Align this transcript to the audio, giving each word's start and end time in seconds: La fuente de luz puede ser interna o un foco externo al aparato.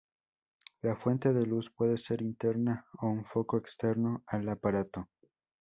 La 0.81 0.95
fuente 0.95 1.31
de 1.31 1.45
luz 1.45 1.69
puede 1.69 1.95
ser 1.99 2.23
interna 2.23 2.87
o 3.01 3.05
un 3.07 3.23
foco 3.23 3.57
externo 3.59 4.23
al 4.25 4.49
aparato. 4.49 5.07